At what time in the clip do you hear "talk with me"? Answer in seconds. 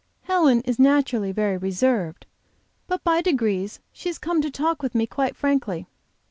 4.41-5.05